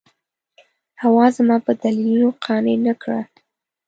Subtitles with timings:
[1.01, 3.21] حوا زما په دلیلونو قانع نه کړه.